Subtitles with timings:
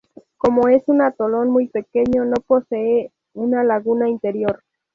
[0.39, 4.63] Como es un atolón muy pequeño, no posee una laguna interior.